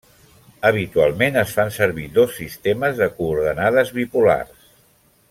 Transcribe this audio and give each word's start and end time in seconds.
Habitualment 0.69 1.37
es 1.41 1.53
fan 1.57 1.69
servir 1.75 2.07
dos 2.17 2.33
sistemes 2.39 2.97
de 3.03 3.11
coordenades 3.21 3.93
bipolars. 3.99 4.69